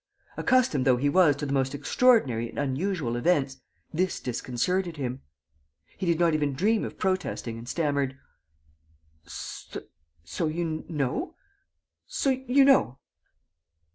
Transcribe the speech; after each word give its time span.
Accustomed 0.35 0.83
though 0.85 0.97
he 0.97 1.09
was 1.09 1.35
to 1.35 1.45
the 1.45 1.53
most 1.53 1.75
extraordinary 1.75 2.49
and 2.49 2.57
unusual 2.57 3.15
events, 3.15 3.61
this 3.93 4.19
disconcerted 4.19 4.97
him. 4.97 5.21
He 5.95 6.07
did 6.07 6.19
not 6.19 6.33
even 6.33 6.53
dream 6.55 6.83
of 6.83 6.97
protesting 6.97 7.55
and 7.55 7.69
stammered: 7.69 8.17
"So 9.25 10.47
you 10.47 10.85
know?... 10.89 11.35
So 12.07 12.31
you 12.31 12.65
know?..." 12.65 12.97